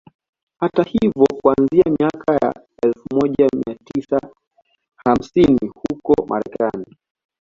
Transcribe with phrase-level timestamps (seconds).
[0.59, 2.53] Hata hivyo kuanzia miaka ya
[2.83, 4.19] elfu moja mia tisa
[5.05, 6.97] hamaini huko Marekani